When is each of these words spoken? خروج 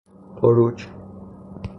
خروج 0.41 0.89